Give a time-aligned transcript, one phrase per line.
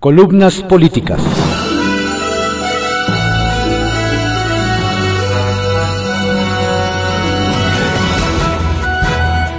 [0.00, 1.20] Columnas políticas.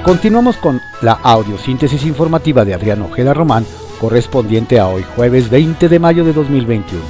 [0.01, 3.65] Continuamos con la audiosíntesis informativa de Adrián Ojeda Román,
[3.99, 7.03] correspondiente a hoy jueves 20 de mayo de 2021.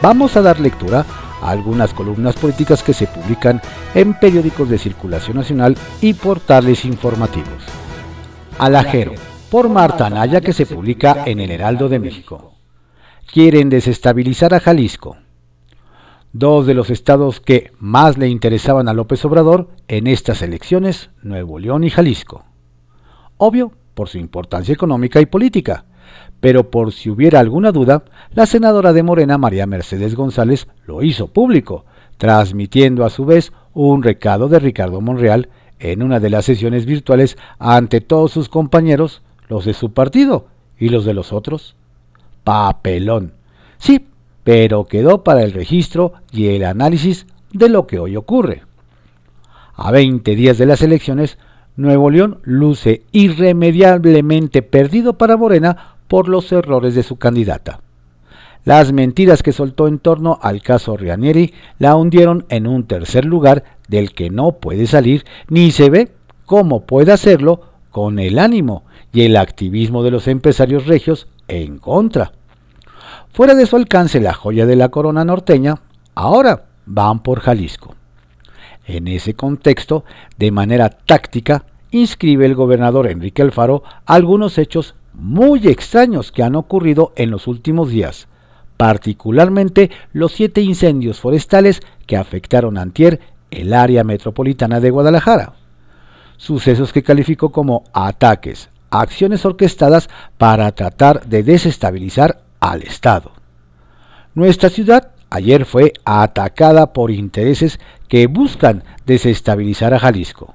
[0.00, 1.04] Vamos a dar lectura
[1.42, 3.60] a algunas columnas políticas que se publican
[3.92, 7.64] en periódicos de circulación nacional y portales informativos.
[8.56, 12.54] Alajero por Marta Anaya que se publica en el Heraldo de México.
[13.32, 15.16] Quieren desestabilizar a Jalisco.
[16.32, 21.58] Dos de los estados que más le interesaban a López Obrador en estas elecciones, Nuevo
[21.58, 22.44] León y Jalisco.
[23.36, 25.84] Obvio, por su importancia económica y política,
[26.40, 31.28] pero por si hubiera alguna duda, la senadora de Morena, María Mercedes González, lo hizo
[31.28, 31.84] público,
[32.18, 37.36] transmitiendo a su vez un recado de Ricardo Monreal en una de las sesiones virtuales
[37.58, 40.46] ante todos sus compañeros los de su partido
[40.78, 41.76] y los de los otros.
[42.44, 43.32] Papelón.
[43.78, 44.06] Sí,
[44.44, 48.62] pero quedó para el registro y el análisis de lo que hoy ocurre.
[49.74, 51.38] A 20 días de las elecciones,
[51.76, 57.80] Nuevo León luce irremediablemente perdido para Morena por los errores de su candidata.
[58.64, 63.62] Las mentiras que soltó en torno al caso Rianieri la hundieron en un tercer lugar
[63.88, 66.12] del que no puede salir ni se ve
[66.46, 68.84] cómo puede hacerlo con el ánimo
[69.16, 72.32] y el activismo de los empresarios regios en contra.
[73.32, 75.80] Fuera de su alcance la joya de la corona norteña,
[76.14, 77.94] ahora van por Jalisco.
[78.84, 80.04] En ese contexto,
[80.36, 87.14] de manera táctica, inscribe el gobernador Enrique Alfaro algunos hechos muy extraños que han ocurrido
[87.16, 88.28] en los últimos días,
[88.76, 93.20] particularmente los siete incendios forestales que afectaron antier
[93.50, 95.54] el área metropolitana de Guadalajara.
[96.36, 98.68] Sucesos que calificó como ataques
[99.00, 100.08] acciones orquestadas
[100.38, 103.32] para tratar de desestabilizar al Estado.
[104.34, 110.54] Nuestra ciudad ayer fue atacada por intereses que buscan desestabilizar a Jalisco.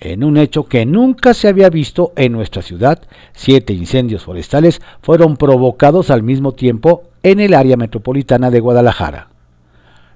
[0.00, 3.00] En un hecho que nunca se había visto en nuestra ciudad,
[3.32, 9.28] siete incendios forestales fueron provocados al mismo tiempo en el área metropolitana de Guadalajara.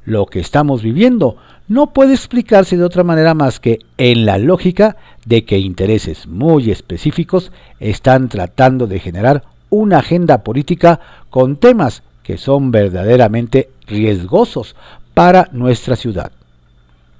[0.05, 1.37] Lo que estamos viviendo
[1.69, 6.71] no puede explicarse de otra manera más que en la lógica de que intereses muy
[6.71, 14.77] específicos están tratando de generar una agenda política con temas que son verdaderamente riesgosos
[15.15, 16.33] para nuestra ciudad.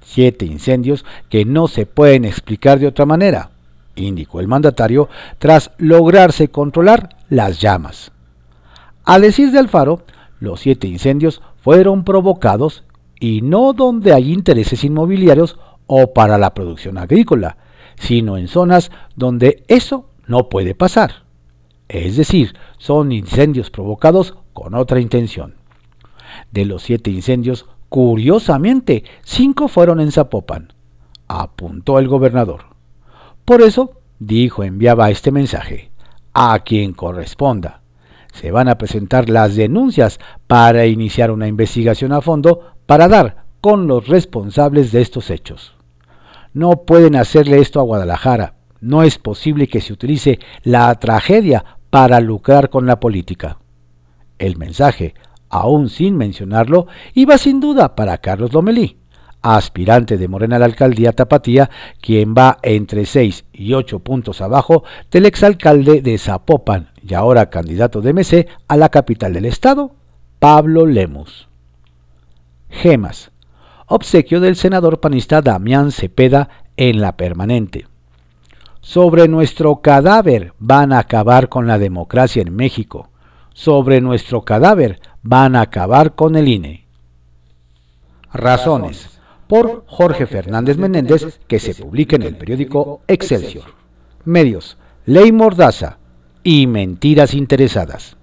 [0.05, 3.49] Siete incendios que no se pueden explicar de otra manera,
[3.95, 8.11] indicó el mandatario tras lograrse controlar las llamas.
[9.05, 10.03] Al decir de Alfaro,
[10.39, 12.83] los siete incendios fueron provocados
[13.21, 15.57] y no donde hay intereses inmobiliarios
[15.87, 17.55] o para la producción agrícola,
[17.95, 21.23] sino en zonas donde eso no puede pasar.
[21.87, 25.55] Es decir, son incendios provocados con otra intención.
[26.51, 30.73] De los siete incendios, curiosamente, cinco fueron en Zapopan,
[31.29, 32.65] apuntó el gobernador.
[33.45, 35.91] Por eso, dijo, enviaba este mensaje,
[36.33, 37.82] a quien corresponda
[38.33, 43.87] se van a presentar las denuncias para iniciar una investigación a fondo para dar con
[43.87, 45.75] los responsables de estos hechos.
[46.53, 48.55] No pueden hacerle esto a Guadalajara.
[48.81, 53.59] No es posible que se utilice la tragedia para lucrar con la política.
[54.39, 55.13] El mensaje,
[55.49, 58.97] aún sin mencionarlo, iba sin duda para Carlos Lomelí,
[59.41, 61.69] aspirante de Morena a la alcaldía Tapatía,
[62.01, 68.01] quien va entre 6 y 8 puntos abajo del exalcalde de Zapopan, y ahora candidato
[68.01, 69.91] de MC a la capital del estado,
[70.39, 71.47] Pablo Lemus.
[72.69, 73.31] Gemas.
[73.87, 77.87] Obsequio del senador panista Damián Cepeda en la permanente.
[78.81, 83.09] Sobre nuestro cadáver van a acabar con la democracia en México.
[83.53, 86.85] Sobre nuestro cadáver van a acabar con el INE.
[88.33, 89.19] Razones.
[89.47, 93.65] Por Jorge Fernández Menéndez, que se publica en el periódico Excelsior.
[94.25, 94.77] Medios.
[95.05, 95.99] Ley Mordaza
[96.43, 98.17] y mentiras interesadas.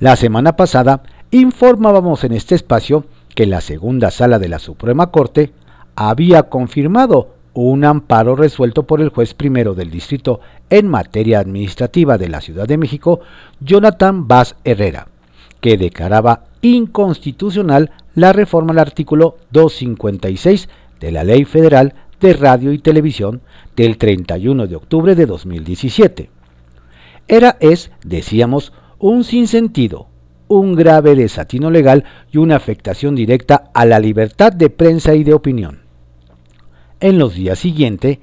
[0.00, 5.52] La semana pasada informábamos en este espacio que la segunda sala de la Suprema Corte
[5.94, 10.40] había confirmado un amparo resuelto por el juez primero del distrito
[10.70, 13.20] en materia administrativa de la Ciudad de México,
[13.60, 15.08] Jonathan Vaz Herrera,
[15.60, 20.68] que declaraba inconstitucional la reforma al artículo 256
[21.00, 23.42] de la Ley Federal de Radio y Televisión
[23.76, 26.30] del 31 de octubre de 2017
[27.28, 30.08] era, es, decíamos, un sinsentido,
[30.48, 35.34] un grave desatino legal y una afectación directa a la libertad de prensa y de
[35.34, 35.80] opinión.
[37.00, 38.18] En los días siguientes,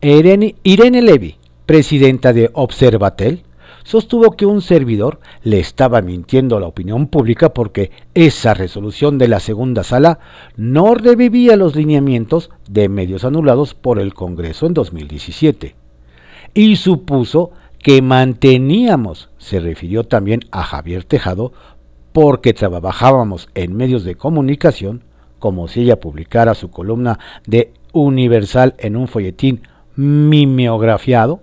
[0.00, 1.36] Irene, Irene Levy,
[1.66, 3.44] presidenta de Observatel,
[3.84, 9.28] sostuvo que un servidor le estaba mintiendo a la opinión pública porque esa resolución de
[9.28, 10.18] la segunda sala
[10.56, 15.76] no revivía los lineamientos de medios anulados por el Congreso en 2017
[16.54, 17.50] y supuso
[17.84, 21.52] que manteníamos, se refirió también a Javier Tejado,
[22.12, 25.04] porque trabajábamos en medios de comunicación,
[25.38, 31.42] como si ella publicara su columna de Universal en un folletín mimeografiado,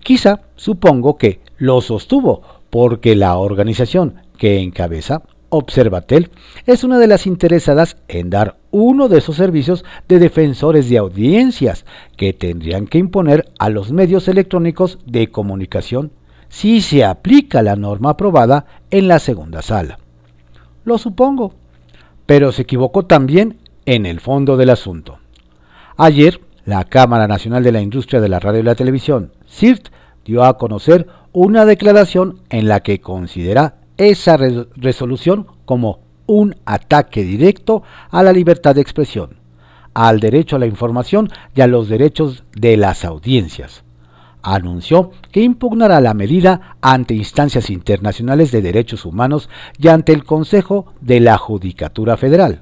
[0.00, 6.30] quizá supongo que lo sostuvo porque la organización que encabeza, Observatel,
[6.66, 11.86] es una de las interesadas en dar uno de esos servicios de defensores de audiencias
[12.16, 16.10] que tendrían que imponer a los medios electrónicos de comunicación
[16.48, 20.00] si se aplica la norma aprobada en la segunda sala.
[20.84, 21.54] Lo supongo,
[22.26, 25.18] pero se equivocó también en el fondo del asunto.
[25.96, 29.86] Ayer, la Cámara Nacional de la Industria de la Radio y la Televisión, CIRT,
[30.24, 37.82] dio a conocer una declaración en la que considera esa resolución como un ataque directo
[38.10, 39.36] a la libertad de expresión,
[39.94, 43.84] al derecho a la información y a los derechos de las audiencias.
[44.42, 49.48] Anunció que impugnará la medida ante instancias internacionales de derechos humanos
[49.78, 52.60] y ante el Consejo de la Judicatura Federal.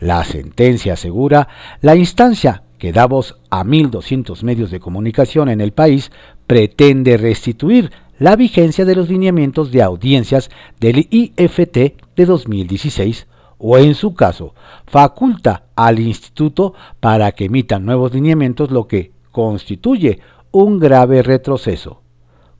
[0.00, 1.48] La sentencia asegura
[1.80, 6.10] la instancia que da voz a 1.200 medios de comunicación en el país
[6.48, 13.26] pretende restituir la vigencia de los lineamientos de audiencias del IFT de 2016
[13.58, 14.54] o en su caso
[14.86, 20.20] faculta al instituto para que emitan nuevos lineamientos lo que constituye
[20.50, 22.02] un grave retroceso.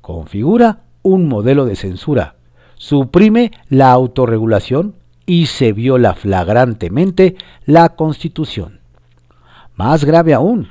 [0.00, 2.36] Configura un modelo de censura,
[2.76, 4.94] suprime la autorregulación
[5.26, 8.80] y se viola flagrantemente la Constitución.
[9.76, 10.68] Más grave aún,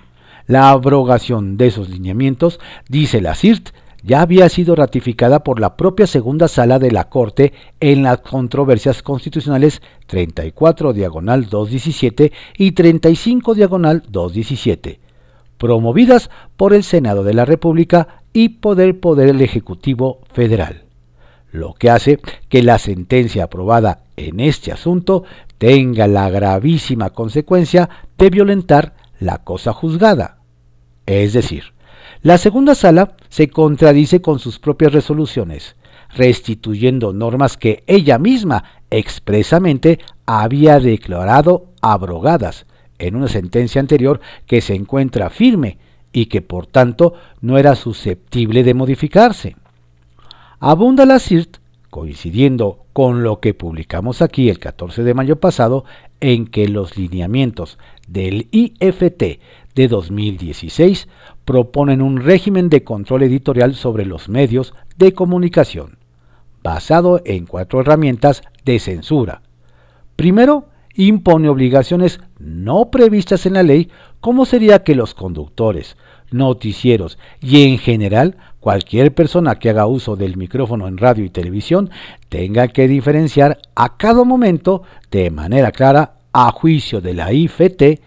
[0.47, 3.69] la abrogación de esos lineamientos, dice la CIRT,
[4.03, 9.03] ya había sido ratificada por la propia segunda sala de la Corte en las controversias
[9.03, 14.99] constitucionales 34 diagonal 217 y 35 diagonal 217,
[15.57, 20.83] promovidas por el Senado de la República y por el Poder Ejecutivo Federal,
[21.51, 22.19] lo que hace
[22.49, 25.23] que la sentencia aprobada en este asunto
[25.57, 30.37] tenga la gravísima consecuencia de violentar la cosa juzgada,
[31.05, 31.65] es decir,
[32.23, 35.77] la segunda sala se contradice con sus propias resoluciones,
[36.13, 42.65] restituyendo normas que ella misma expresamente había declarado abrogadas
[42.99, 45.77] en una sentencia anterior que se encuentra firme
[46.11, 49.55] y que por tanto no era susceptible de modificarse.
[50.59, 51.57] Abunda la CIRT,
[51.89, 55.85] coincidiendo con lo que publicamos aquí el 14 de mayo pasado,
[56.19, 59.39] en que los lineamientos del IFT
[59.75, 61.07] de 2016
[61.45, 65.97] proponen un régimen de control editorial sobre los medios de comunicación,
[66.63, 69.41] basado en cuatro herramientas de censura.
[70.15, 70.65] Primero,
[70.95, 73.89] impone obligaciones no previstas en la ley,
[74.19, 75.97] como sería que los conductores,
[76.31, 81.89] noticieros y en general cualquier persona que haga uso del micrófono en radio y televisión
[82.29, 87.99] tenga que diferenciar a cada momento de manera clara a juicio de la IFT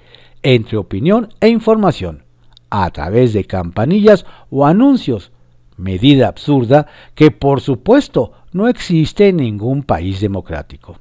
[0.45, 2.23] entre opinión e información,
[2.71, 5.33] a través de campanillas o anuncios,
[5.77, 6.87] medida absurda
[7.17, 10.99] que por supuesto no existe en ningún país democrático.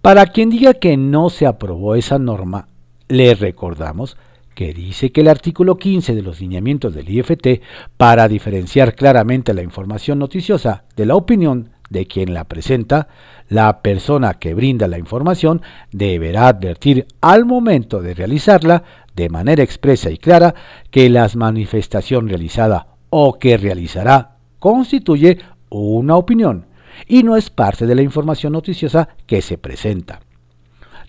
[0.00, 2.68] Para quien diga que no se aprobó esa norma,
[3.08, 4.16] le recordamos
[4.54, 7.62] que dice que el artículo 15 de los lineamientos del IFT,
[7.96, 13.08] para diferenciar claramente la información noticiosa de la opinión de quien la presenta,
[13.48, 18.82] la persona que brinda la información deberá advertir al momento de realizarla
[19.14, 20.54] de manera expresa y clara
[20.90, 25.38] que la manifestación realizada o que realizará constituye
[25.70, 26.66] una opinión
[27.06, 30.20] y no es parte de la información noticiosa que se presenta.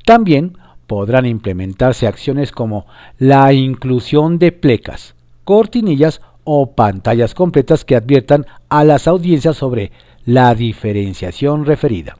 [0.06, 2.86] También podrán implementarse acciones como
[3.18, 9.92] la inclusión de plecas, cortinillas o pantallas completas que adviertan a las audiencias sobre
[10.26, 12.18] la diferenciación referida.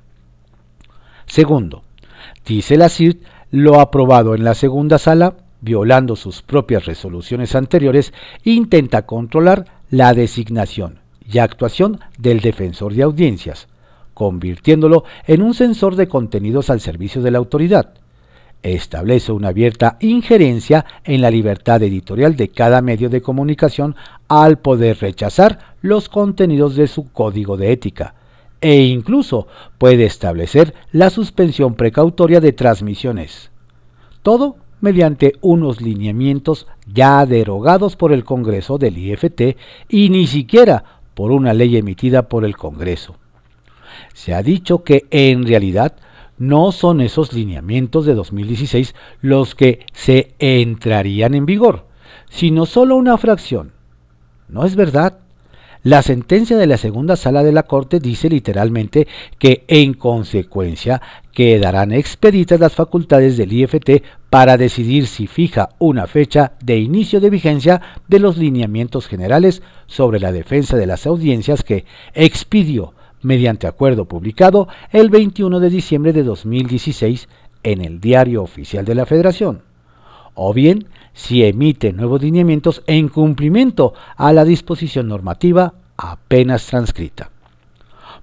[1.26, 1.84] Segundo,
[2.46, 9.06] dice la CIRT lo aprobado en la segunda sala, violando sus propias resoluciones anteriores, intenta
[9.06, 13.68] controlar la designación y actuación del defensor de audiencias,
[14.14, 17.94] convirtiéndolo en un censor de contenidos al servicio de la autoridad.
[18.62, 23.96] Establece una abierta injerencia en la libertad editorial de cada medio de comunicación
[24.28, 28.16] al poder rechazar los contenidos de su código de ética,
[28.60, 33.52] e incluso puede establecer la suspensión precautoria de transmisiones.
[34.24, 41.32] Todo mediante unos lineamientos ya derogados por el Congreso del IFT y ni siquiera por
[41.32, 43.16] una ley emitida por el Congreso.
[44.14, 45.96] Se ha dicho que en realidad
[46.38, 51.86] no son esos lineamientos de 2016 los que se entrarían en vigor,
[52.30, 53.72] sino solo una fracción.
[54.50, 55.20] No es verdad.
[55.86, 61.00] La sentencia de la segunda sala de la Corte dice literalmente que en consecuencia
[61.32, 64.02] quedarán expeditas las facultades del IFT
[64.32, 70.20] para decidir si fija una fecha de inicio de vigencia de los lineamientos generales sobre
[70.20, 76.24] la defensa de las audiencias que expidió mediante acuerdo publicado el 21 de diciembre de
[76.24, 77.30] 2016
[77.62, 79.62] en el Diario Oficial de la Federación,
[80.34, 87.32] o bien si emite nuevos lineamientos en cumplimiento a la disposición normativa apenas transcrita.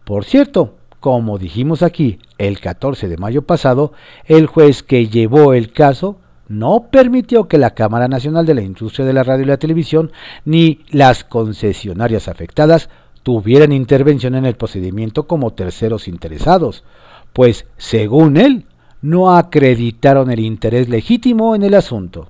[0.04, 3.92] Por cierto, como dijimos aquí el 14 de mayo pasado,
[4.26, 6.18] el juez que llevó el caso
[6.48, 10.12] no permitió que la Cámara Nacional de la Industria de la Radio y la Televisión
[10.44, 12.90] ni las concesionarias afectadas
[13.22, 16.84] tuvieran intervención en el procedimiento como terceros interesados,
[17.32, 18.66] pues, según él,
[19.00, 22.28] no acreditaron el interés legítimo en el asunto.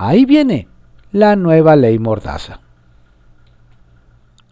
[0.00, 0.68] Ahí viene
[1.10, 2.60] la nueva ley Mordaza.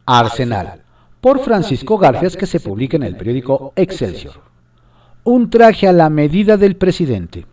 [0.04, 0.82] Arsenal,
[1.20, 4.34] por Francisco Garfias, que se publica en el periódico Excelsior.
[5.22, 7.46] Un traje a la medida del presidente.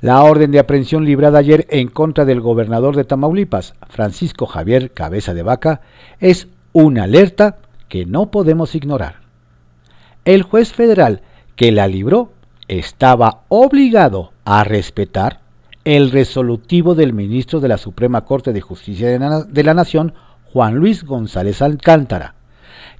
[0.00, 5.32] La orden de aprehensión librada ayer en contra del gobernador de Tamaulipas, Francisco Javier Cabeza
[5.32, 5.82] de Vaca,
[6.18, 9.20] es una alerta que no podemos ignorar.
[10.24, 11.22] El juez federal
[11.54, 12.32] que la libró
[12.66, 15.39] estaba obligado a respetar
[15.84, 20.14] el resolutivo del ministro de la Suprema Corte de Justicia de la Nación,
[20.52, 22.34] Juan Luis González Alcántara,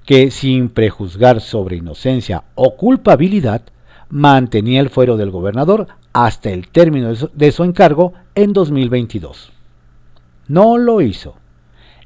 [0.07, 3.63] que sin prejuzgar sobre inocencia o culpabilidad,
[4.09, 9.53] mantenía el fuero del gobernador hasta el término de su encargo en 2022.
[10.49, 11.37] No lo hizo.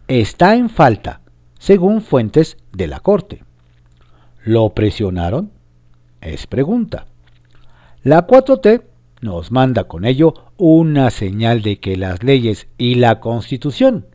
[0.07, 1.21] Está en falta
[1.59, 3.43] según fuentes de la Corte.
[4.45, 5.50] ¿Lo presionaron?
[6.21, 7.07] Es pregunta.
[8.02, 8.83] La 4T
[9.25, 14.07] nos manda con ello una señal de que las leyes y la Constitución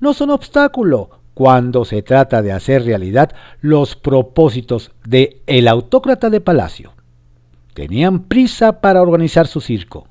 [0.00, 6.40] no son obstáculo cuando se trata de hacer realidad los propósitos de el autócrata de
[6.40, 6.94] Palacio.
[7.74, 10.08] Tenían prisa para organizar su circo.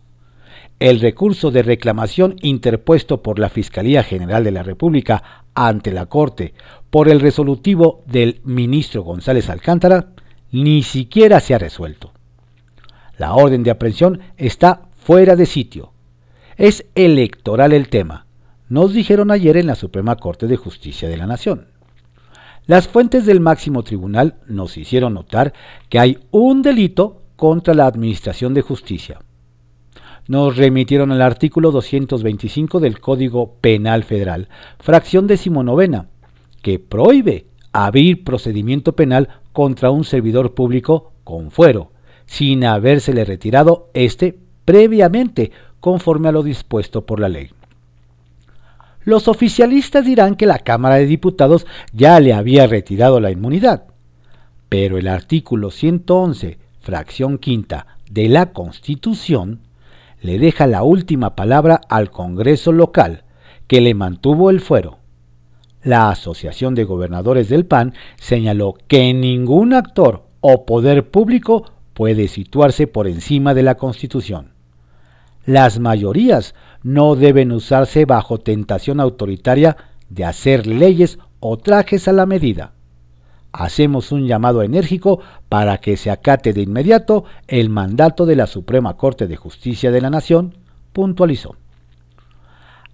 [0.79, 6.53] El recurso de reclamación interpuesto por la Fiscalía General de la República ante la Corte
[6.91, 10.09] por el resolutivo del ministro González Alcántara
[10.51, 12.12] ni siquiera se ha resuelto.
[13.23, 15.93] La orden de aprehensión está fuera de sitio.
[16.57, 18.25] Es electoral el tema,
[18.67, 21.67] nos dijeron ayer en la Suprema Corte de Justicia de la Nación.
[22.65, 25.53] Las fuentes del máximo tribunal nos hicieron notar
[25.87, 29.21] que hay un delito contra la Administración de Justicia.
[30.27, 34.49] Nos remitieron al artículo 225 del Código Penal Federal,
[34.79, 36.09] fracción decimonovena,
[36.61, 41.92] que prohíbe abrir procedimiento penal contra un servidor público con fuero,
[42.25, 47.49] sin habérsele retirado éste previamente conforme a lo dispuesto por la ley.
[49.03, 53.83] Los oficialistas dirán que la Cámara de Diputados ya le había retirado la inmunidad,
[54.69, 59.59] pero el artículo 111, fracción quinta de la Constitución,
[60.21, 63.23] le deja la última palabra al Congreso local,
[63.67, 64.99] que le mantuvo el fuero.
[65.83, 72.87] La Asociación de Gobernadores del PAN señaló que ningún actor o poder público puede situarse
[72.87, 74.51] por encima de la Constitución.
[75.45, 79.77] Las mayorías no deben usarse bajo tentación autoritaria
[80.09, 82.71] de hacer leyes o trajes a la medida.
[83.51, 85.19] Hacemos un llamado enérgico
[85.49, 90.01] para que se acate de inmediato el mandato de la Suprema Corte de Justicia de
[90.01, 90.55] la Nación,
[90.91, 91.55] puntualizó.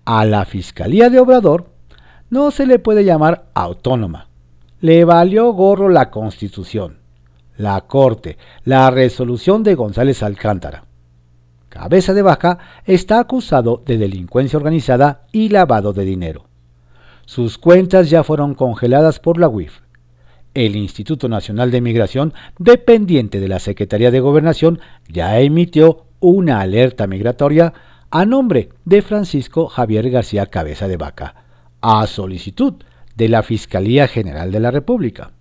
[0.05, 1.67] A la Fiscalía de Obrador
[2.29, 4.27] no se le puede llamar autónoma.
[4.81, 6.98] Le valió gorro la Constitución,
[7.59, 10.85] la Corte, la resolución de González Alcántara.
[11.67, 16.45] Cabeza de Baja está acusado de delincuencia organizada y lavado de dinero.
[17.25, 19.81] Sus cuentas ya fueron congeladas por la UIF.
[20.53, 27.07] El Instituto Nacional de Migración, dependiente de la Secretaría de Gobernación, ya emitió una alerta
[27.07, 27.73] migratoria
[28.09, 31.35] a nombre de Francisco Javier García Cabeza de Vaca
[31.81, 32.75] a solicitud
[33.15, 35.31] de la Fiscalía General de la República.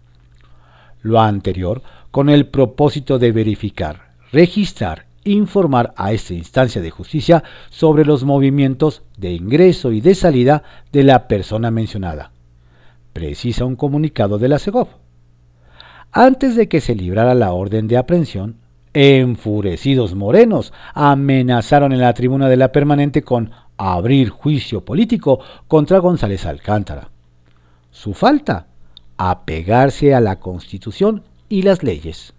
[1.00, 8.04] Lo anterior con el propósito de verificar, registrar informar a esta instancia de justicia sobre
[8.04, 10.62] los movimientos de ingreso y de salida
[10.92, 12.32] de la persona mencionada.
[13.12, 14.88] Precisa un comunicado de la CEGOV.
[16.12, 18.56] Antes de que se librara la orden de aprehensión,
[18.94, 26.46] enfurecidos morenos amenazaron en la tribuna de la permanente con abrir juicio político contra González
[26.46, 27.10] Alcántara.
[27.90, 28.66] su falta,
[29.16, 32.34] apegarse a la Constitución y las leyes.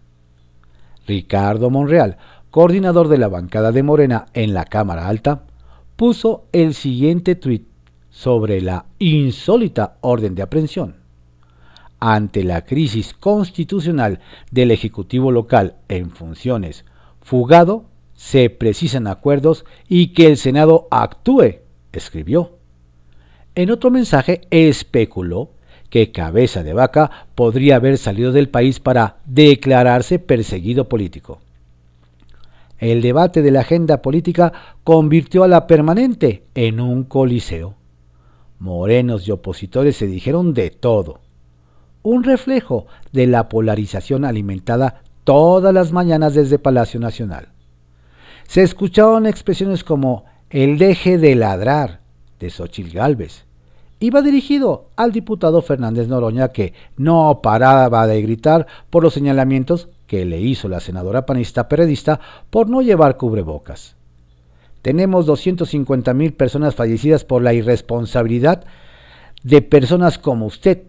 [1.07, 2.17] Ricardo Monreal,
[2.51, 5.43] coordinador de la bancada de Morena en la Cámara Alta,
[5.95, 7.67] puso el siguiente tuit
[8.09, 10.95] sobre la insólita orden de aprehensión.
[11.99, 14.19] Ante la crisis constitucional
[14.51, 16.85] del Ejecutivo local en funciones
[17.21, 21.59] fugado, se precisan acuerdos y que el Senado actúe,
[21.91, 22.57] escribió.
[23.55, 25.51] En otro mensaje especuló
[25.89, 31.39] que Cabeza de Vaca podría haber salido del país para declararse perseguido político.
[32.77, 34.53] El debate de la agenda política
[34.84, 37.75] convirtió a la permanente en un coliseo.
[38.60, 41.19] Morenos y opositores se dijeron de todo.
[42.03, 47.50] Un reflejo de la polarización alimentada todas las mañanas desde Palacio Nacional.
[48.48, 52.00] Se escuchaban expresiones como el deje de ladrar
[52.39, 53.46] de Xochitl Gálvez,
[54.00, 60.25] iba dirigido al diputado Fernández Noroña que no paraba de gritar por los señalamientos que
[60.25, 63.96] le hizo la senadora panista periodista por no llevar cubrebocas.
[64.82, 68.63] Tenemos 250 mil personas fallecidas por la irresponsabilidad
[69.44, 70.84] de personas como usted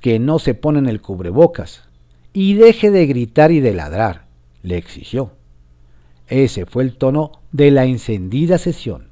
[0.00, 1.82] que no se ponen el cubrebocas.
[2.32, 4.26] Y deje de gritar y de ladrar,
[4.62, 5.32] le exigió.
[6.28, 9.09] Ese fue el tono de la encendida sesión.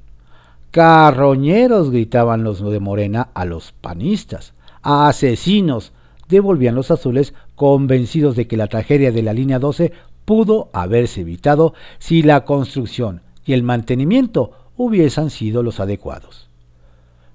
[0.71, 4.53] Carroñeros gritaban los de Morena a los panistas.
[4.83, 5.93] Asesinos
[6.27, 9.91] devolvían los azules convencidos de que la tragedia de la línea 12
[10.25, 16.49] pudo haberse evitado si la construcción y el mantenimiento hubiesen sido los adecuados.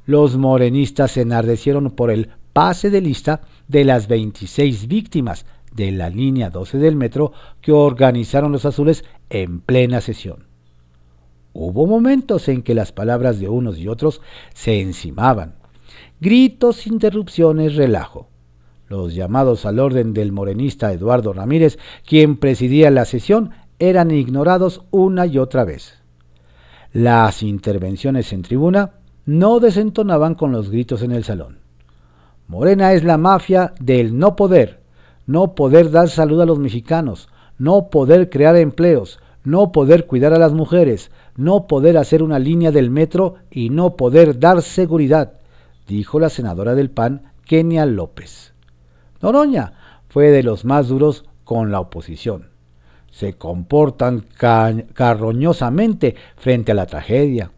[0.07, 6.09] Los morenistas se enardecieron por el pase de lista de las 26 víctimas de la
[6.09, 10.54] línea 12 del metro que organizaron los azules en plena sesión.
[11.55, 14.21] Hubo momentos en que las palabras de unos y otros
[14.55, 15.55] se encimaban.
[16.21, 18.29] Gritos, interrupciones, relajo.
[18.89, 25.27] Los llamados al orden del morenista Eduardo Ramírez, quien presidía la sesión, eran ignorados una
[25.27, 26.03] y otra vez.
[26.93, 31.61] Las intervenciones en tribuna no desentonaban con los gritos en el salón.
[32.49, 34.83] Morena es la mafia del no poder,
[35.27, 40.39] no poder dar salud a los mexicanos, no poder crear empleos, no poder cuidar a
[40.39, 45.35] las mujeres, no poder hacer una línea del metro y no poder dar seguridad,
[45.87, 48.53] dijo la senadora del PAN, Kenia López.
[49.21, 49.73] Noroña
[50.09, 52.49] fue de los más duros con la oposición.
[53.11, 57.51] Se comportan carroñosamente frente a la tragedia.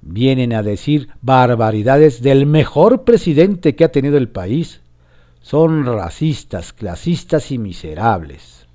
[0.00, 4.80] Vienen a decir barbaridades del mejor presidente que ha tenido el país.
[5.42, 8.66] Son racistas, clasistas y miserables.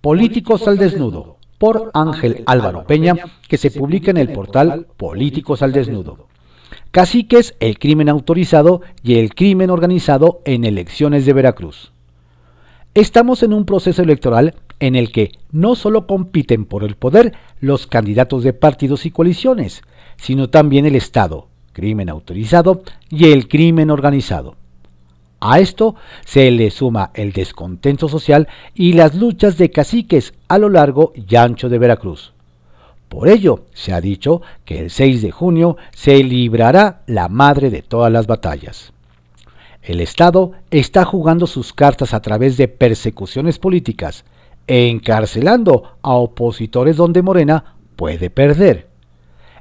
[0.00, 5.72] Políticos al Desnudo, por Ángel Álvaro Peña, que se publica en el portal Políticos al
[5.72, 6.26] Desnudo.
[6.90, 11.92] Caciques, el crimen autorizado y el crimen organizado en elecciones de Veracruz.
[12.94, 17.86] Estamos en un proceso electoral en el que no solo compiten por el poder los
[17.86, 19.82] candidatos de partidos y coaliciones,
[20.16, 24.56] sino también el Estado, crimen autorizado y el crimen organizado.
[25.40, 25.94] A esto
[26.26, 31.34] se le suma el descontento social y las luchas de caciques a lo largo y
[31.36, 32.34] ancho de Veracruz.
[33.08, 37.82] Por ello, se ha dicho que el 6 de junio se librará la madre de
[37.82, 38.92] todas las batallas.
[39.82, 44.24] El Estado está jugando sus cartas a través de persecuciones políticas,
[44.66, 48.88] encarcelando a opositores donde Morena puede perder.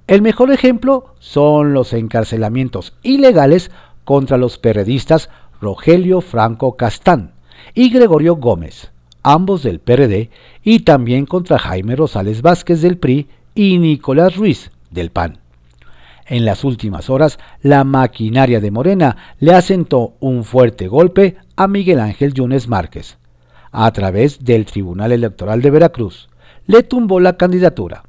[0.07, 3.71] El mejor ejemplo son los encarcelamientos ilegales
[4.03, 5.29] contra los periodistas
[5.61, 7.31] Rogelio Franco Castán
[7.73, 8.91] y Gregorio Gómez,
[9.23, 10.29] ambos del PRD,
[10.63, 15.39] y también contra Jaime Rosales Vázquez del PRI y Nicolás Ruiz del PAN.
[16.25, 21.99] En las últimas horas, la maquinaria de Morena le asentó un fuerte golpe a Miguel
[21.99, 23.17] Ángel Yunes Márquez.
[23.71, 26.29] A través del Tribunal Electoral de Veracruz,
[26.67, 28.03] le tumbó la candidatura.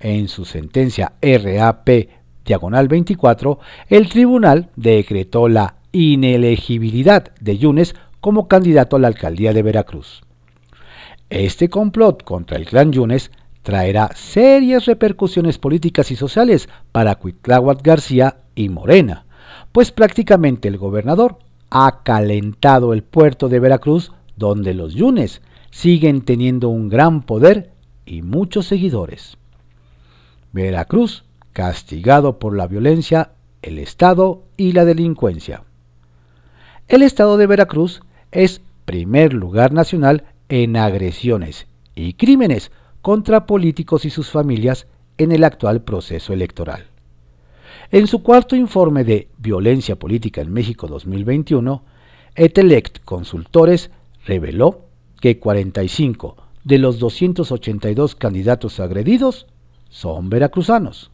[0.00, 1.88] En su sentencia RAP
[2.44, 9.62] diagonal 24, el tribunal decretó la inelegibilidad de Yunes como candidato a la alcaldía de
[9.62, 10.22] Veracruz.
[11.30, 13.30] Este complot contra el clan Yunes
[13.62, 19.26] traerá serias repercusiones políticas y sociales para Cuitláhuac García y Morena,
[19.72, 21.38] pues prácticamente el gobernador
[21.70, 27.72] ha calentado el puerto de Veracruz donde los Yunes siguen teniendo un gran poder
[28.06, 29.36] y muchos seguidores.
[30.52, 35.62] Veracruz, castigado por la violencia, el Estado y la delincuencia.
[36.90, 44.10] El estado de Veracruz es primer lugar nacional en agresiones y crímenes contra políticos y
[44.10, 46.86] sus familias en el actual proceso electoral.
[47.92, 51.84] En su cuarto informe de Violencia Política en México 2021,
[52.34, 53.92] Etelect Consultores
[54.26, 54.80] reveló
[55.20, 59.46] que 45 de los 282 candidatos agredidos
[59.90, 61.12] son veracruzanos.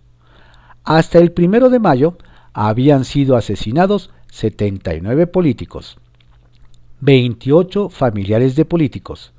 [0.84, 2.16] Hasta el primero de mayo
[2.54, 5.96] habían sido asesinados 79 políticos,
[7.00, 9.32] 28 familiares de políticos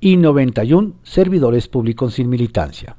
[0.00, 2.94] y 91 servidores públicos sin militancia.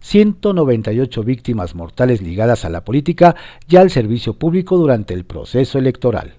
[0.00, 3.36] 198 víctimas mortales ligadas a la política
[3.68, 6.36] y al servicio público durante el proceso electoral.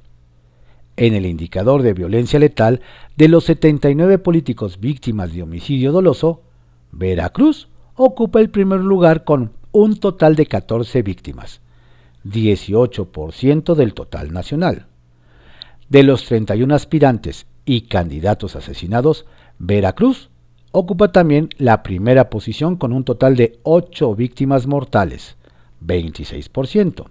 [0.97, 2.81] En el indicador de violencia letal,
[3.17, 6.41] de los 79 políticos víctimas de homicidio doloso,
[6.91, 11.60] Veracruz ocupa el primer lugar con un total de 14 víctimas,
[12.25, 14.87] 18% del total nacional.
[15.89, 19.25] De los 31 aspirantes y candidatos asesinados,
[19.59, 20.29] Veracruz
[20.71, 25.35] ocupa también la primera posición con un total de 8 víctimas mortales,
[25.85, 27.05] 26%.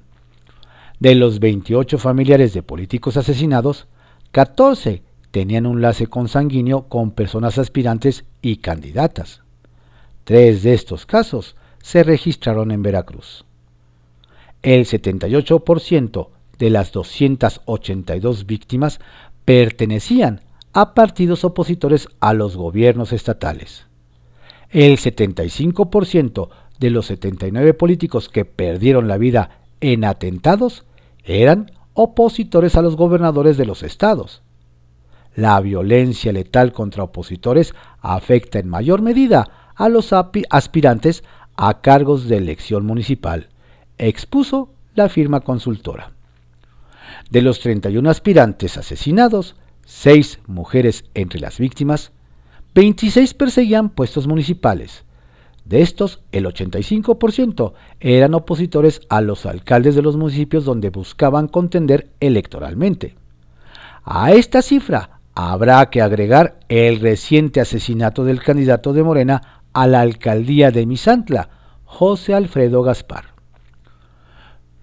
[0.99, 3.87] De los 28 familiares de políticos asesinados,
[4.33, 9.43] 14 tenían un lace consanguíneo con personas aspirantes y candidatas.
[10.25, 13.45] Tres de estos casos se registraron en Veracruz.
[14.63, 19.01] El 78% de las 282 víctimas
[19.47, 20.43] pertenecían
[20.73, 23.87] a partidos opositores a los gobiernos estatales.
[24.69, 30.85] El 75% de los 79 políticos que perdieron la vida en atentados
[31.25, 34.43] eran opositores a los gobernadores de los estados.
[35.35, 41.25] La violencia letal contra opositores afecta en mayor medida a los aspirantes
[41.57, 43.49] a cargos de elección municipal,
[44.09, 46.13] expuso la firma consultora.
[47.31, 52.13] De los 31 aspirantes asesinados, seis mujeres entre las víctimas,
[52.75, 55.05] 26 perseguían puestos municipales.
[55.65, 62.11] De estos, el 85% eran opositores a los alcaldes de los municipios donde buscaban contender
[62.21, 63.17] electoralmente.
[64.05, 70.01] A esta cifra habrá que agregar el reciente asesinato del candidato de Morena a la
[70.01, 71.51] alcaldía de Misantla,
[71.85, 73.30] José Alfredo Gaspar.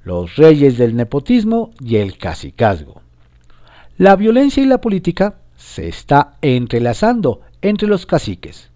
[0.08, 3.02] Los reyes del nepotismo y el cacicazgo.
[3.98, 8.72] La violencia y la política se está entrelazando entre los caciques.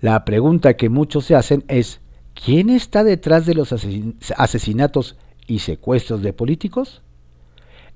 [0.00, 2.00] La pregunta que muchos se hacen es,
[2.32, 5.16] ¿quién está detrás de los asesinatos
[5.46, 7.02] y secuestros de políticos?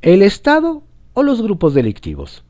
[0.03, 0.83] ¿El Estado
[1.15, 2.45] o los grupos delictivos?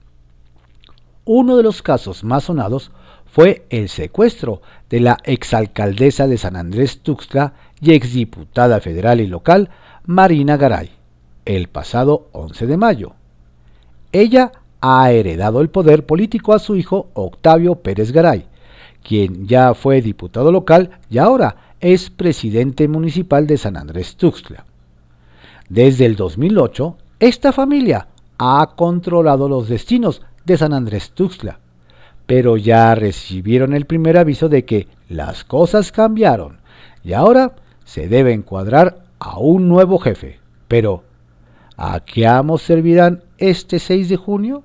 [1.24, 2.90] Uno de los casos más sonados
[3.26, 9.70] fue el secuestro de la exalcaldesa de San Andrés Tuxtla y exdiputada federal y local
[10.06, 10.90] Marina Garay,
[11.44, 13.12] el pasado 11 de mayo.
[14.12, 18.46] Ella ha heredado el poder político a su hijo Octavio Pérez Garay,
[19.02, 24.64] quien ya fue diputado local y ahora es presidente municipal de San Andrés Tuxtla.
[25.68, 28.08] Desde el 2008, esta familia
[28.38, 31.60] ha controlado los destinos de San Andrés Tuxtla,
[32.24, 36.58] pero ya recibieron el primer aviso de que las cosas cambiaron
[37.04, 37.52] y ahora
[37.84, 40.40] se debe encuadrar a un nuevo jefe.
[40.66, 41.04] Pero,
[41.76, 44.64] ¿a qué amos servirán este 6 de junio?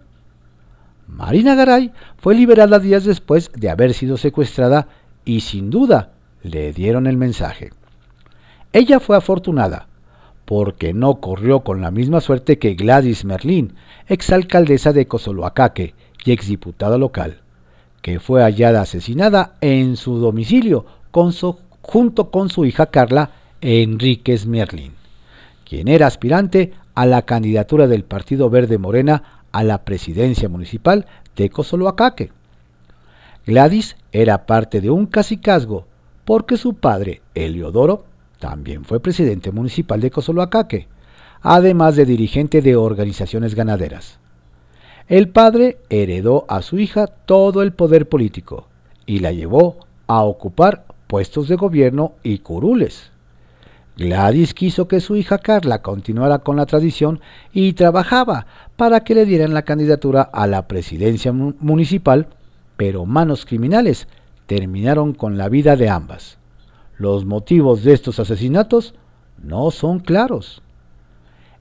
[1.08, 4.88] Marina Garay fue liberada días después de haber sido secuestrada
[5.24, 7.72] y sin duda le dieron el mensaje.
[8.74, 9.88] Ella fue afortunada,
[10.46, 13.76] porque no corrió con la misma suerte que Gladys Merlín,
[14.08, 17.42] exalcaldesa de Cozoloacaque y exdiputada local,
[18.02, 20.86] que fue hallada asesinada en su domicilio
[21.82, 24.94] junto con su hija Carla Enríquez Merlín,
[25.68, 31.50] quien era aspirante a la candidatura del Partido Verde Morena a la presidencia municipal de
[31.50, 32.32] Cozoloacaque.
[33.46, 35.86] Gladys era parte de un cacicazgo
[36.26, 38.06] porque su padre, Eliodoro,
[38.40, 40.88] también fue presidente municipal de Cozoloacaque,
[41.42, 44.20] además de dirigente de organizaciones ganaderas.
[45.08, 48.68] El padre heredó a su hija todo el poder político
[49.06, 53.12] y la llevó a ocupar puestos de gobierno y curules.
[53.98, 57.22] Gladys quiso que su hija Carla continuara con la tradición
[57.54, 62.28] y trabajaba para que le dieran la candidatura a la presidencia municipal,
[62.76, 64.08] pero manos criminales
[64.48, 66.38] terminaron con la vida de ambas.
[66.98, 68.96] Los motivos de estos asesinatos
[69.42, 70.62] no son claros.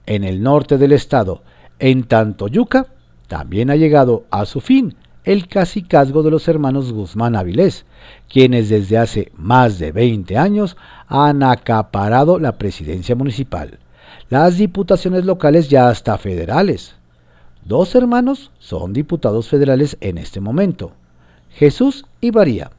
[0.06, 1.42] En el norte del estado,
[1.78, 2.86] en Tantoyuca,
[3.28, 7.86] también ha llegado a su fin el cacicazgo de los hermanos Guzmán Avilés,
[8.28, 10.76] quienes desde hace más de 20 años
[11.08, 13.78] han acaparado la presidencia municipal,
[14.28, 16.94] las diputaciones locales ya hasta federales.
[17.64, 20.92] Dos hermanos son diputados federales en este momento,
[21.50, 22.70] Jesús y María.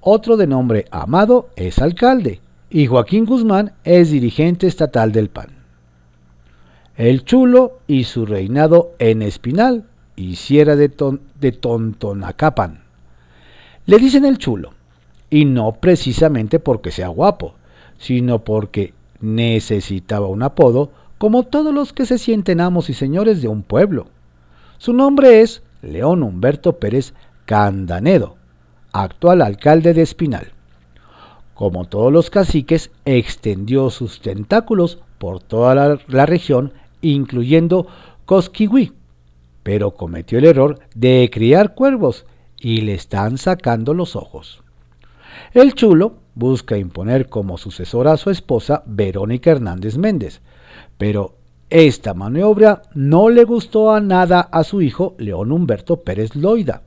[0.00, 5.60] Otro de nombre Amado es alcalde y Joaquín Guzmán es dirigente estatal del PAN.
[6.96, 9.84] El chulo y su reinado en Espinal
[10.36, 10.90] Sierra de,
[11.40, 12.82] de Tontonacapan.
[13.86, 14.72] Le dicen el chulo,
[15.30, 17.54] y no precisamente porque sea guapo,
[17.98, 23.48] sino porque necesitaba un apodo como todos los que se sienten amos y señores de
[23.48, 24.06] un pueblo.
[24.78, 28.36] Su nombre es León Humberto Pérez Candanedo,
[28.92, 30.52] actual alcalde de Espinal.
[31.54, 37.86] Como todos los caciques, extendió sus tentáculos por toda la, región, incluyendo
[38.24, 38.94] Cosquihui,
[39.62, 42.26] pero cometió el error de criar cuervos
[42.58, 44.62] y le están sacando los ojos.
[45.52, 50.40] El chulo busca imponer como sucesora a su esposa Verónica Hernández Méndez,
[50.98, 51.36] pero
[51.70, 56.82] esta maniobra no le gustó a nada a su hijo León Humberto Pérez Loida,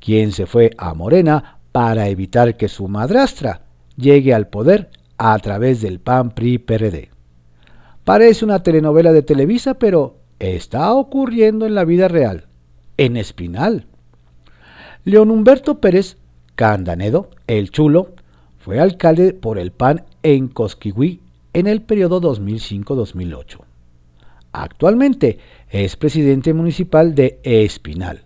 [0.00, 3.62] quien se fue a Morena para evitar que su madrastra
[3.96, 7.10] llegue al poder a través del PAN PRI PRD.
[8.04, 12.46] Parece una telenovela de Televisa, pero está ocurriendo en la vida real,
[12.96, 13.86] en Espinal.
[15.04, 16.16] León Humberto Pérez
[16.54, 18.14] Candanedo, el chulo,
[18.58, 21.20] fue alcalde por el PAN en Cosquigüí
[21.52, 23.60] en el periodo 2005-2008.
[24.52, 25.38] Actualmente
[25.70, 28.24] es presidente municipal de Espinal.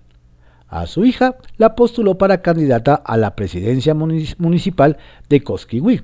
[0.68, 4.96] A su hija la postuló para candidata a la presidencia municipal
[5.28, 6.02] de Cosquigüí.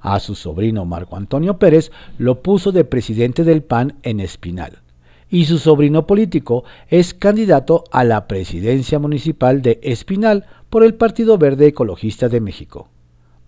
[0.00, 4.80] A su sobrino Marco Antonio Pérez lo puso de presidente del PAN en Espinal.
[5.30, 11.36] Y su sobrino político es candidato a la presidencia municipal de Espinal por el Partido
[11.38, 12.88] Verde Ecologista de México.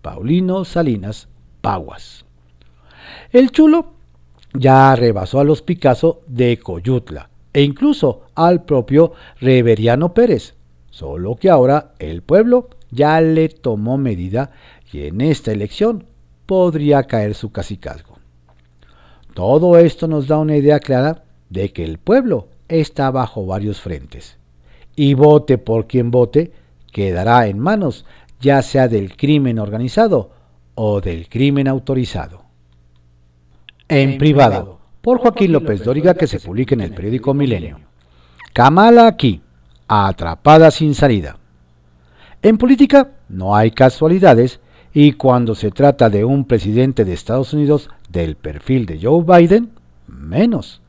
[0.01, 1.27] Paulino Salinas
[1.61, 2.25] Paguas.
[3.31, 3.93] El chulo
[4.53, 10.55] ya rebasó a los Picasso de Coyutla e incluso al propio Reveriano Pérez,
[10.89, 14.51] solo que ahora el pueblo ya le tomó medida
[14.91, 16.05] y en esta elección
[16.45, 18.17] podría caer su cacicazgo.
[19.33, 24.37] Todo esto nos da una idea clara de que el pueblo está bajo varios frentes.
[24.95, 26.51] Y vote por quien vote,
[26.91, 28.05] quedará en manos
[28.39, 30.31] ya sea del crimen organizado
[30.73, 32.41] o del crimen autorizado.
[33.87, 37.79] En privado, por Joaquín López Dóriga, que se publica en el periódico Milenio.
[38.53, 39.41] Kamala aquí,
[39.87, 41.37] atrapada sin salida.
[42.41, 44.59] En política no hay casualidades
[44.93, 49.71] y cuando se trata de un presidente de Estados Unidos del perfil de Joe Biden,
[50.07, 50.81] menos.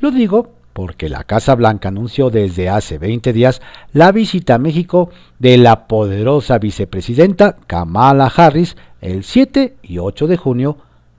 [0.00, 3.60] Lo digo porque la Casa Blanca anunció desde hace 20 días
[3.92, 10.36] la visita a México de la poderosa vicepresidenta Kamala Harris el 7 y 8 de
[10.36, 10.78] junio,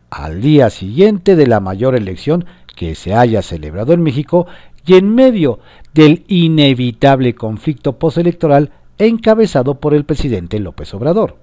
[0.10, 4.48] al día siguiente de la mayor elección que se haya celebrado en México
[4.86, 5.60] y en medio
[5.94, 11.38] del inevitable conflicto postelectoral encabezado por el presidente López Obrador.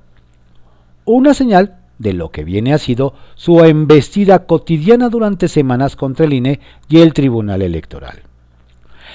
[1.05, 6.32] Una señal de lo que viene ha sido su embestida cotidiana durante semanas contra el
[6.32, 8.22] INE y el Tribunal Electoral.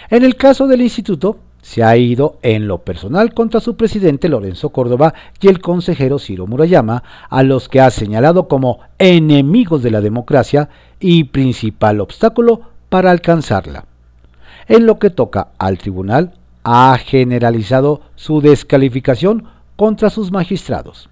[0.10, 4.70] En el caso del instituto, se ha ido en lo personal contra su presidente Lorenzo
[4.70, 10.02] Córdoba y el consejero Ciro Murayama, a los que ha señalado como enemigos de la
[10.02, 10.70] democracia
[11.00, 13.86] y principal obstáculo para alcanzarla.
[14.68, 19.46] En lo que toca al tribunal, ha generalizado su descalificación
[19.78, 21.10] contra sus magistrados.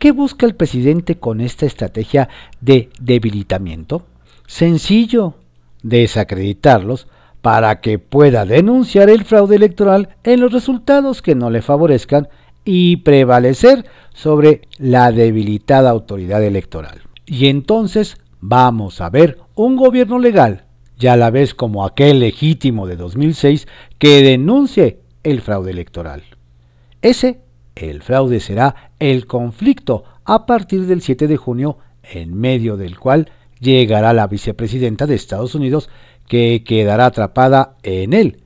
[0.00, 2.30] ¿Qué busca el presidente con esta estrategia
[2.62, 4.06] de debilitamiento?
[4.46, 5.34] Sencillo,
[5.82, 7.06] desacreditarlos
[7.42, 12.28] para que pueda denunciar el fraude electoral en los resultados que no le favorezcan
[12.64, 13.84] y prevalecer
[14.14, 17.02] sobre la debilitada autoridad electoral.
[17.26, 20.64] Y entonces vamos a ver un gobierno legal,
[20.98, 26.22] ya la vez como aquel legítimo de 2006, que denuncie el fraude electoral.
[27.02, 27.42] Ese
[27.88, 33.30] el fraude será el conflicto a partir del 7 de junio, en medio del cual
[33.58, 35.88] llegará la vicepresidenta de Estados Unidos,
[36.26, 38.42] que quedará atrapada en él.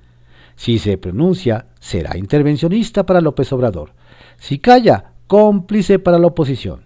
[0.56, 3.92] Si se pronuncia, será intervencionista para López Obrador.
[4.38, 6.84] Si calla, cómplice para la oposición.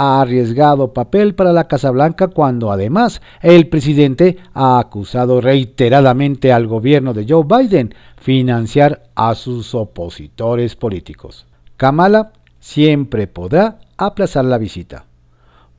[0.00, 7.14] arriesgado papel para la Casa Blanca cuando además el presidente ha acusado reiteradamente al gobierno
[7.14, 11.47] de Joe Biden financiar a sus opositores políticos.
[11.78, 15.04] Kamala siempre podrá aplazar la visita,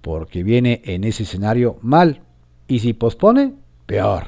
[0.02, 2.22] porque viene en ese escenario mal,
[2.70, 4.28] y si pospone, peor.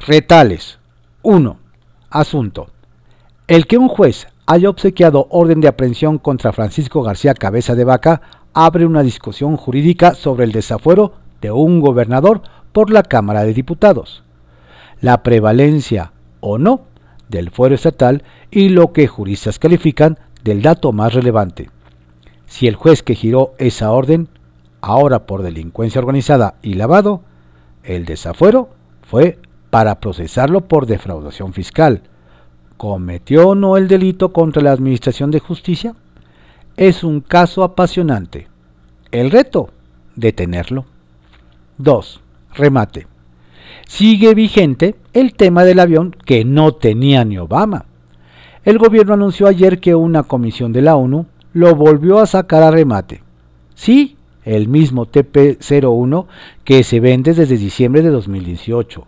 [0.00, 0.78] Retales.
[1.20, 1.58] 1.
[2.08, 2.68] Asunto.
[3.46, 8.22] El que un juez haya obsequiado orden de aprehensión contra Francisco García Cabeza de Vaca
[8.54, 12.40] abre una discusión jurídica sobre el desafuero de un gobernador
[12.72, 14.22] por la Cámara de Diputados.
[15.02, 16.86] La prevalencia o no
[17.28, 21.70] del fuero estatal y lo que juristas califican del dato más relevante.
[22.46, 24.28] si el juez que giró esa orden,
[24.82, 27.22] ahora por delincuencia organizada y lavado,
[27.82, 28.68] el desafuero
[29.08, 29.38] fue
[29.70, 32.02] para procesarlo por defraudación fiscal.
[32.76, 35.94] ¿Cometió o no el delito contra la Administración de Justicia?
[36.76, 38.48] Es un caso apasionante.
[39.10, 39.70] El reto,
[40.14, 40.84] detenerlo.
[41.78, 42.20] 2.
[42.54, 43.06] Remate.
[43.86, 47.86] Sigue vigente el tema del avión que no tenía ni Obama.
[48.64, 52.70] El gobierno anunció ayer que una comisión de la ONU lo volvió a sacar a
[52.70, 53.22] remate.
[53.74, 56.26] Sí, el mismo TP-01
[56.64, 59.04] que se vende desde diciembre de 2018.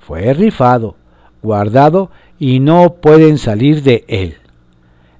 [0.00, 0.96] Fue rifado,
[1.42, 4.36] guardado y no pueden salir de él.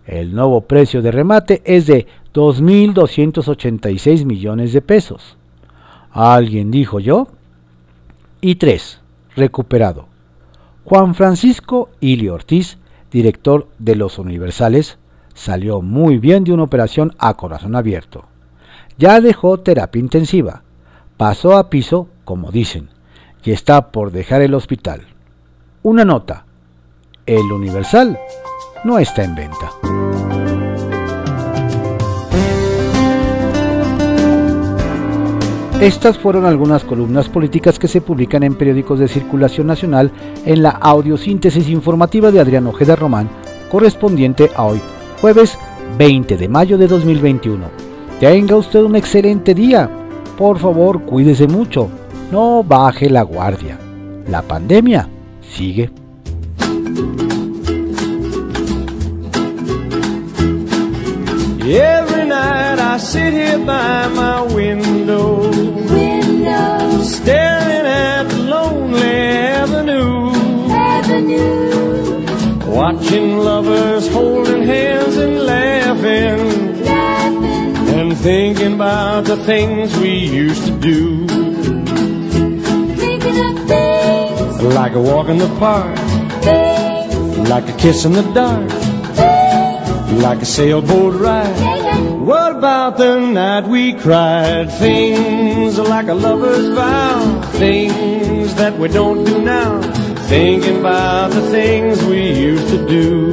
[0.06, 5.36] El nuevo precio de remate es de 2.286 millones de pesos.
[6.10, 7.28] ¿Alguien dijo yo?
[8.40, 9.00] Y 3.
[9.36, 10.06] Recuperado.
[10.84, 12.78] Juan Francisco Ili Ortiz,
[13.10, 14.98] director de Los Universales,
[15.34, 18.26] salió muy bien de una operación a corazón abierto.
[18.98, 20.62] Ya dejó terapia intensiva,
[21.16, 22.90] pasó a piso, como dicen,
[23.44, 25.06] y está por dejar el hospital.
[25.82, 26.44] Una nota.
[27.26, 28.18] El Universal
[28.84, 30.09] no está en venta.
[35.80, 40.12] Estas fueron algunas columnas políticas que se publican en periódicos de circulación nacional
[40.44, 43.30] en la audiosíntesis informativa de Adrián Ojeda Román,
[43.70, 44.78] correspondiente a hoy,
[45.22, 45.58] jueves
[45.96, 47.64] 20 de mayo de 2021.
[48.20, 49.88] Tenga usted un excelente día.
[50.36, 51.88] Por favor, cuídese mucho.
[52.30, 53.78] No baje la guardia.
[54.28, 55.08] La pandemia
[55.40, 55.90] sigue.
[67.10, 70.30] Staring at the lonely avenue,
[70.70, 72.26] avenue.
[72.66, 80.72] watching lovers holding hands and laughing, laughing, and thinking about the things we used to
[80.78, 81.26] do.
[82.96, 85.98] Thinking of things like a walk in the park,
[86.42, 87.48] things.
[87.48, 88.70] like a kiss in the dark
[90.18, 91.59] like a sailboat ride.
[92.60, 94.70] About the night we cried?
[94.72, 99.80] Things like a lover's vow, things that we don't do now.
[100.28, 103.32] Thinking about the things we used to do.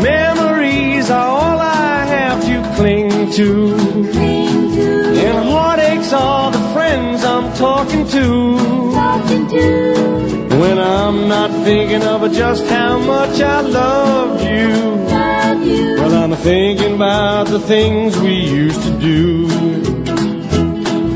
[0.00, 3.74] Memories are all I have to cling to.
[5.26, 8.58] And heartaches are the friends I'm talking to.
[8.94, 10.56] Talking to.
[10.60, 15.15] When I'm not thinking of just how much I loved you.
[15.98, 19.48] Well, I'm thinking about the things we used to do.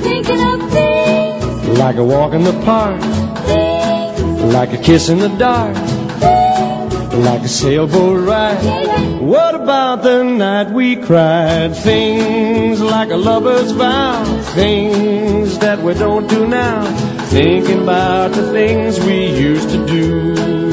[0.00, 1.78] Thinking of things.
[1.78, 3.00] Like a walk in the park.
[3.46, 4.54] Things.
[4.54, 5.76] Like a kiss in the dark.
[5.76, 7.14] Things.
[7.14, 8.62] Like a sailboat ride.
[8.64, 9.18] Yeah.
[9.18, 11.74] What about the night we cried?
[11.76, 14.24] Things like a lover's vow.
[14.54, 20.69] Things that we don't do now thinking about the things we used to do.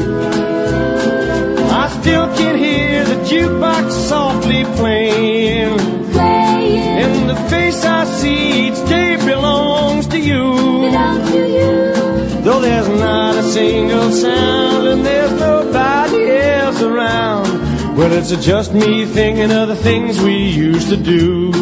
[3.38, 5.78] Jukebox softly playing,
[6.10, 6.78] playing.
[7.04, 10.42] and the face I see each day belongs to you.
[10.42, 12.42] Belongs to you.
[12.42, 19.04] Though there's not a single sound and there's nobody else around, well, it's just me
[19.04, 21.52] thinking of the things we used to do.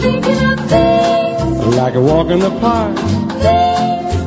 [0.00, 2.96] Thinking of things like a walk in the park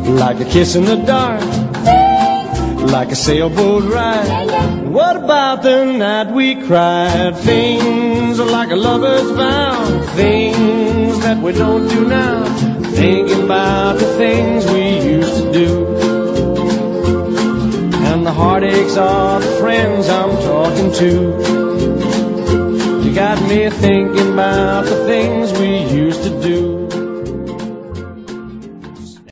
[0.10, 1.42] like a kiss in the dark,
[2.92, 4.28] like a sailboat ride.
[4.28, 4.79] What
[5.30, 7.38] about the night we cried?
[7.38, 12.46] Things like a lover's vow, things that we don't do now.
[12.96, 15.86] Thinking about the things we used to do.
[18.08, 21.12] And the heartaches are the friends I'm talking to.
[23.04, 26.69] You got me thinking about the things we used to do.